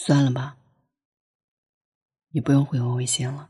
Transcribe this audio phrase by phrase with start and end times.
[0.00, 0.56] 算了吧，
[2.30, 3.48] 你不用回我微信了。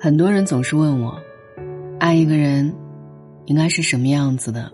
[0.00, 1.20] 很多人总是问我，
[2.00, 2.74] 爱一个人
[3.44, 4.72] 应该是什么样子的？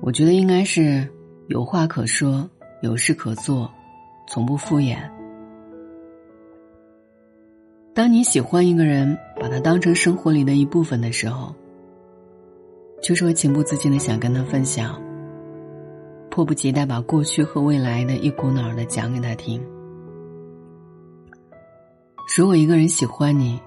[0.00, 1.08] 我觉得应该是
[1.46, 2.50] 有话可说，
[2.82, 3.72] 有事可做，
[4.26, 5.08] 从不敷衍。
[7.94, 11.54] 当你喜欢一个人，把他当成生活里的一部分的时候，
[13.02, 14.98] 就是会情不自禁的想跟他分享，
[16.30, 19.62] 迫不及待把过去和未来的一股脑的讲给他听。
[22.34, 23.60] 如果一个人喜欢你，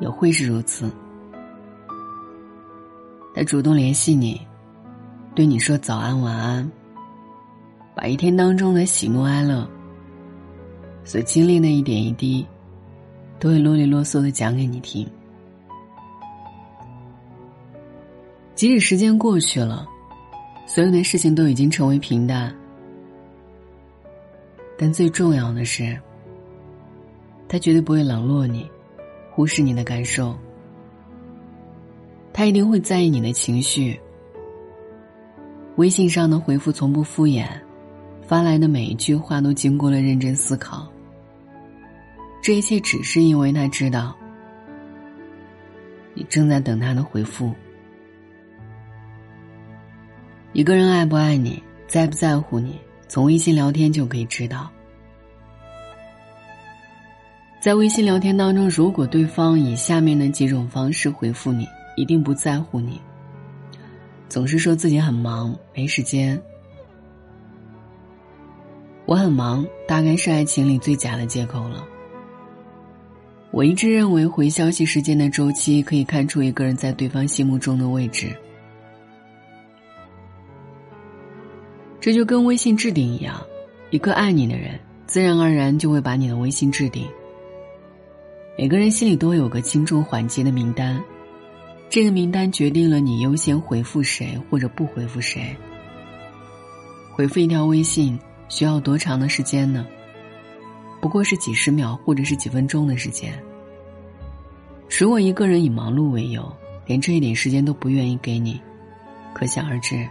[0.00, 0.90] 也会是如此。
[3.34, 4.40] 他主动联系你，
[5.34, 6.72] 对你说早安晚安，
[7.94, 9.68] 把一天当中的喜怒哀乐、
[11.04, 12.46] 所经历的一点一滴，
[13.38, 15.06] 都会啰里啰嗦的讲给你听。
[18.54, 19.86] 即使时间过去了，
[20.66, 22.54] 所有的事情都已经成为平淡，
[24.78, 25.96] 但最重要的是。
[27.48, 28.68] 他绝对不会冷落你，
[29.30, 30.34] 忽视你的感受。
[32.32, 33.98] 他一定会在意你的情绪。
[35.76, 37.46] 微信上的回复从不敷衍，
[38.26, 40.90] 发来的每一句话都经过了认真思考。
[42.46, 44.16] 这一切只是因为他知道，
[46.14, 47.52] 你正在等他的回复。
[50.52, 54.70] 一个人爱不爱你，在不在乎你，从微信聊天就可以知道。
[57.60, 61.66] 在微信聊天当中，如果对方以下面的几种方式回复你，
[61.96, 63.00] 一定不在乎你。
[64.28, 66.40] 总是说自己很忙，没时间。
[69.04, 71.84] 我很忙，大概是爱情里最假的借口了。
[73.56, 78.36] 我一直认为，回消息时间的周期可以看出一个人在对方心目中的位置。
[81.98, 83.42] 这就跟微信置顶一样，
[83.88, 87.08] 一个爱你的人，自然而然就会把你的微信置顶。
[88.58, 91.02] 每个人心里都有个轻重缓急的名单，
[91.88, 95.56] 这个名单决定了你优先回复谁或者不回复谁。
[97.10, 98.18] 回复一条微信
[98.50, 99.86] 需要多长的时间呢？
[101.06, 103.32] 不过是几十秒或者是几分钟的时间。
[104.98, 106.52] 如果一个人以忙碌为由，
[106.84, 108.60] 连这一点时间都不愿意给你，
[109.32, 110.04] 可想而知，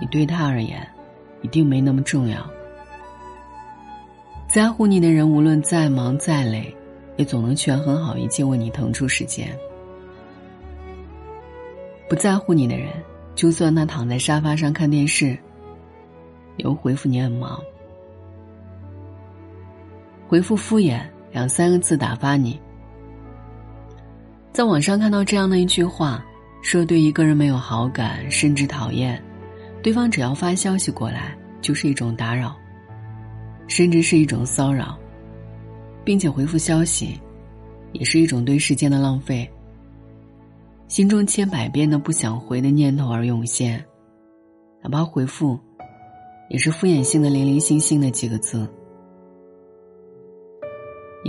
[0.00, 0.88] 你对他而言，
[1.42, 2.50] 一定没那么重要。
[4.48, 6.74] 在乎你的人，无论再忙再累。
[7.18, 9.54] 也总能权衡好一切，为你腾出时间。
[12.08, 12.88] 不在乎你的人，
[13.34, 15.36] 就算他躺在沙发上看电视，
[16.56, 17.60] 也会回复你很忙。
[20.30, 21.00] 回复敷衍
[21.32, 22.56] 两三个字打发你。
[24.52, 26.24] 在网上看到这样的一句话，
[26.62, 29.20] 说对一个人没有好感，甚至讨厌，
[29.82, 32.56] 对方只要发消息过来，就是一种打扰，
[33.66, 34.96] 甚至是一种骚扰。
[36.04, 37.20] 并且回复消息，
[37.90, 39.50] 也是一种对时间的浪费。
[40.86, 43.84] 心中千百遍的不想回的念头而涌现，
[44.80, 45.58] 哪怕回复，
[46.48, 48.64] 也是敷衍性的零零星星的几个字。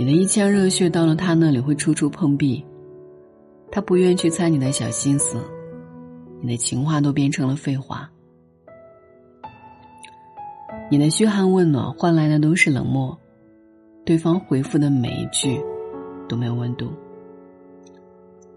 [0.02, 2.66] 你的一腔热血到了他那里会处处碰壁，
[3.70, 5.38] 他不愿去猜你的小心思，
[6.40, 8.10] 你的情话都变成了废话。
[10.90, 13.16] 你的嘘寒问暖换来的都是冷漠。
[14.04, 15.60] 对方回复的每一句
[16.28, 16.88] 都没有温度。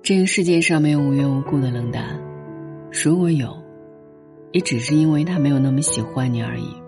[0.02, 2.20] 这个世界上没有无缘无故的冷淡，
[2.92, 3.56] 如果有，
[4.52, 6.85] 也只是因为他没有那么喜欢你而已。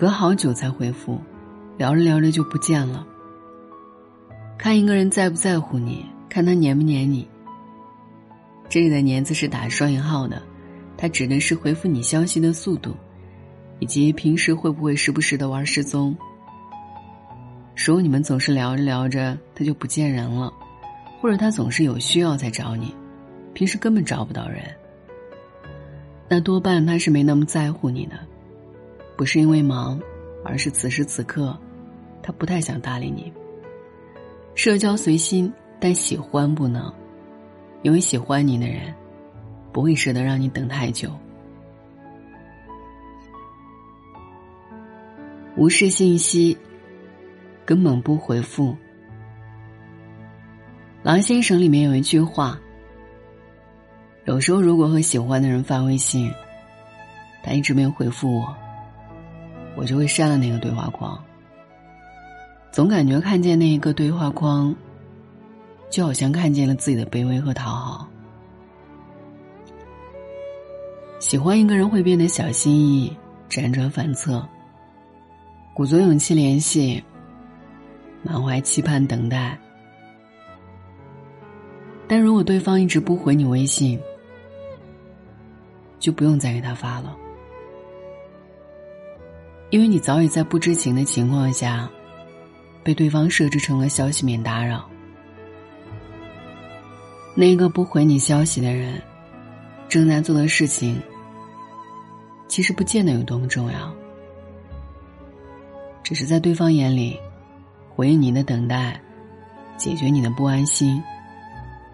[0.00, 1.20] 隔好久才回复，
[1.76, 3.06] 聊着聊着就不见了。
[4.56, 7.28] 看一个人在不在乎你，看他黏不黏你。
[8.66, 10.42] 这里的“黏”字是打双引号的，
[10.96, 12.96] 它指的是回复你消息的速度。
[13.78, 16.16] 以及平时会不会时不时的玩失踪？
[17.76, 20.50] 如果你们总是聊着聊着他就不见人了，
[21.20, 22.94] 或者他总是有需要才找你，
[23.52, 24.62] 平时根本找不到人，
[26.26, 28.18] 那多半他是没那么在乎你的，
[29.20, 30.00] 不是因为忙，
[30.42, 31.54] 而是此时此刻，
[32.22, 33.30] 他不太想搭理你。
[34.54, 36.90] 社交随心，但喜欢不能，
[37.82, 38.94] 因为喜欢你的人，
[39.72, 41.10] 不会舍得让你等太久。
[45.54, 46.56] 无视信息，
[47.66, 48.74] 根本不回复。
[51.02, 52.58] 狼先生里面有一句话：
[54.24, 56.32] 有时候如果和喜欢的人发微信，
[57.44, 58.56] 他一直没有回复我，
[59.80, 61.18] 我就会删了那个对话框。
[62.70, 64.76] 总感觉看见那一个对话框，
[65.88, 68.06] 就好像看见了自己的卑微和讨好。
[71.18, 73.16] 喜欢一个人会变得小心翼翼、
[73.48, 74.46] 辗转反侧，
[75.72, 77.02] 鼓足勇气联系，
[78.22, 79.58] 满怀期盼等待。
[82.06, 83.98] 但如果对方一直不回你微信，
[85.98, 87.16] 就不用再给他发了，
[89.70, 91.88] 因为你早已在不知情的情况下。
[92.82, 94.88] 被对方设置成了消息免打扰。
[97.34, 99.00] 那个不回你消息的人，
[99.86, 100.98] 正在做的事情，
[102.48, 103.94] 其实不见得有多么重要，
[106.02, 107.18] 只是在对方眼里，
[107.94, 108.98] 回应你的等待，
[109.76, 111.02] 解决你的不安心，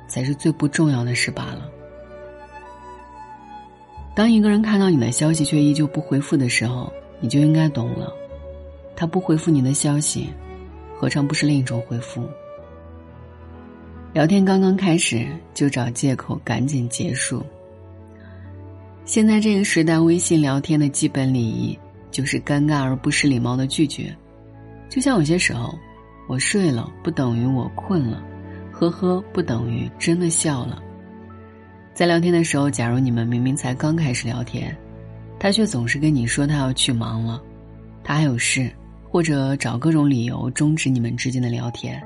[0.07, 1.69] 才是最不重要的事罢了。
[4.15, 6.91] 当一个人看到你的消息却依旧不回复的时候，
[7.21, 8.13] 你就应该懂了，
[8.95, 10.29] 他不回复你的消息。
[10.99, 12.27] 何尝不是另一种回复？
[14.13, 17.45] 聊天刚刚开始就找借口赶紧结束。
[19.05, 21.79] 现在这个时代，微信聊天的基本礼仪
[22.11, 24.17] 就是尴尬而不失礼貌的拒绝。
[24.89, 25.79] 就像有些时候，
[26.29, 28.23] 我睡了不等于我困了，
[28.73, 30.83] 呵呵不等于真的笑了。
[31.93, 34.75] 在聊天的时候，假如你们明明才刚开始聊天，
[35.39, 37.43] 他却总是跟你说他要去忙了，
[38.03, 38.71] 他还有事。
[39.09, 42.03] 或者找各种理由终止你们之间的聊天，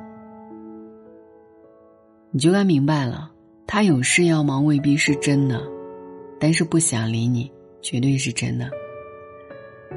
[2.31, 3.33] 你就该明白了，
[3.67, 5.61] 他有事要忙未必是真的，
[6.39, 7.51] 但是不想理你
[7.83, 8.71] 绝对是真的。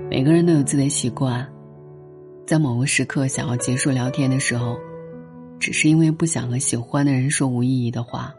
[0.09, 1.47] 每个人都有自己的习惯，
[2.47, 4.75] 在某个时刻想要结束聊天的时候，
[5.59, 8.33] 只是因为不想和喜欢的人说无意义的话。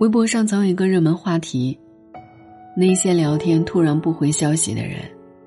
[0.00, 1.78] 微博上曾有一个热门话题：
[2.76, 4.98] 那些聊天突然不回消息的人。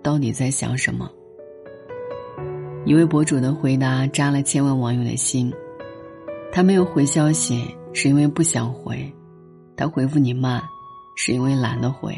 [0.01, 1.11] 到底在想什么？
[2.85, 5.53] 一位博主的回答扎了千万网友的心。
[6.49, 8.95] 他没有回消息，是因为不想回；
[9.75, 10.63] 他回复你慢，
[11.17, 12.13] 是因为懒得回；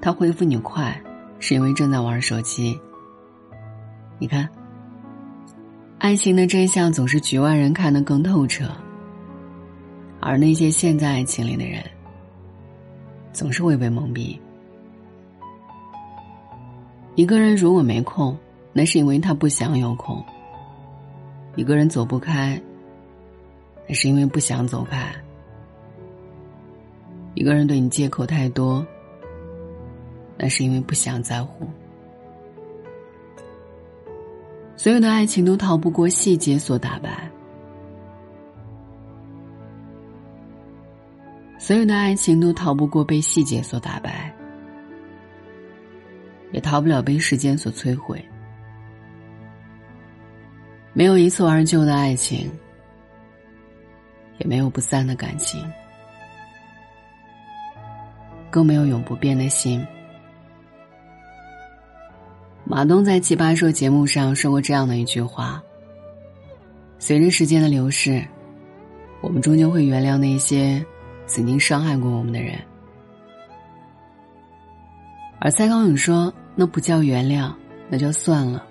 [0.00, 1.00] 他回复你快，
[1.38, 2.76] 是因为正在玩手机。
[4.18, 4.48] 你看，
[5.98, 8.64] 爱情的真相总是局外人看得更透彻，
[10.22, 11.82] 而那些陷在爱情里的人，
[13.32, 14.38] 总是会被蒙蔽。
[17.16, 18.38] 一个人如果没空，
[18.72, 20.24] 那是因为他不想有空；
[21.56, 22.58] 一个人走不开，
[23.88, 25.12] 那是因为不想走开；
[27.34, 28.86] 一个人对你借口太多，
[30.38, 31.66] 那是因为不想在乎。
[34.76, 37.28] 所有的爱情都逃不过细节所打败，
[41.62, 44.34] 所有的爱情都逃不过被细节所打败。
[46.50, 48.20] 也逃不了被时间所摧毁。
[50.92, 52.50] 没有一蹴而就的爱情，
[54.38, 55.64] 也没有不散的感情，
[58.50, 59.86] 更没有永不变的心。
[62.64, 65.62] 马东在《奇葩说》节目上说过这样的一句话
[66.98, 68.20] ：“随着时间的流逝，
[69.20, 70.84] 我们终究会原谅那些
[71.26, 72.58] 曾经伤害过我们的人。”
[75.40, 76.32] 而蔡康永说。
[76.54, 77.50] 那不叫原谅，
[77.88, 78.62] 那叫算了。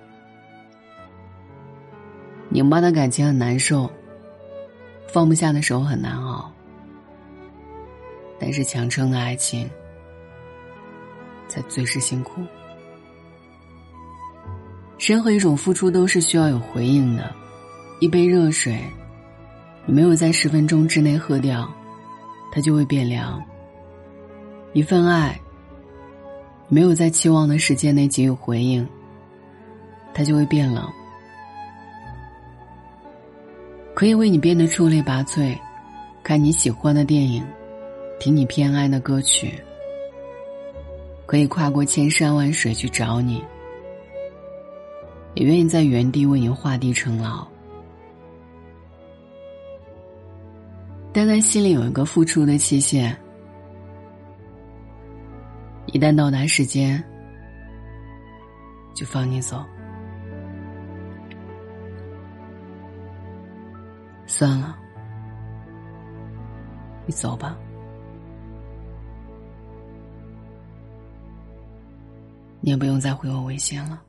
[2.48, 3.92] 拧巴的感情很难受，
[5.12, 6.54] 放不下的时候很难熬，
[8.40, 9.68] 但是强撑的爱情
[11.48, 12.40] 才最是辛苦。
[15.00, 17.34] 任何一种付出都是需要有回应的，
[18.00, 18.80] 一杯热水，
[19.88, 21.68] 你没有在十分钟之内喝掉，
[22.52, 23.42] 它就会变凉；
[24.74, 25.40] 一份爱。
[26.68, 28.88] 没有在期望的时间内给予回应，
[30.14, 30.88] 它就会变冷。
[33.94, 35.54] 可以为你变得出类拔萃，
[36.24, 37.44] 看你喜欢的电影，
[38.22, 39.54] 听你偏爱的歌曲，
[41.26, 43.44] 可以跨过千山万水去找你，
[45.34, 47.46] 也愿意在原地为你画地成牢。
[51.14, 53.16] 但在心里有一个付出的期限。
[55.88, 57.04] 一旦到达时间，
[58.94, 59.62] 就放你走。
[64.26, 64.78] 算了，
[67.06, 67.58] 你走吧。
[72.62, 74.02] 你也不用再回我微信了。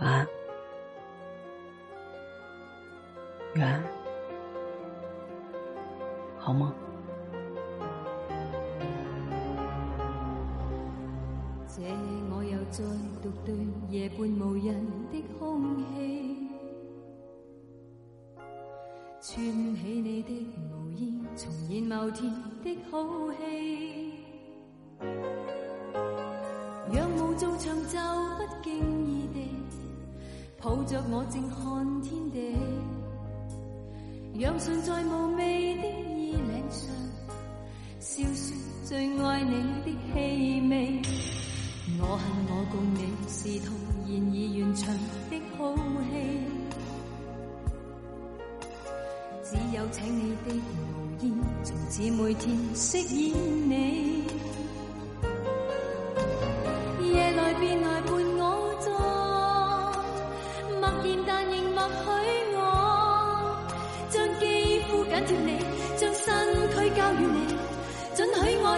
[0.00, 0.27] 晚安，
[3.58, 3.82] 缘，
[6.38, 6.72] 好吗？
[11.66, 11.82] 这
[12.30, 12.84] 我又再
[13.20, 13.52] 独对
[13.88, 16.48] 夜半无人的空气，
[19.20, 19.34] 串
[19.74, 24.12] 起你的毛衣，重现某天的好戏。
[26.92, 27.98] 仰慕造像就
[28.38, 28.70] 不经
[29.04, 29.50] 意地
[30.60, 32.56] 抱着我，正看天地。
[34.38, 36.88] 让唇在无味的衣领上，
[37.98, 39.50] 笑说最爱你
[39.82, 41.02] 的气味。
[42.00, 43.74] 我恨我共你是同
[44.06, 44.94] 然而完场
[45.28, 46.14] 的好戏，
[49.42, 50.86] 只有请你的毛
[51.20, 53.34] 衣，从此每天饰演
[53.68, 54.22] 你。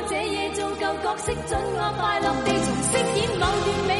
[0.08, 3.99] 这夜做旧角色，准我快乐地重饰演某段美